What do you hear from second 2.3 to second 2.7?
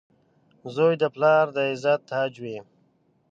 وي.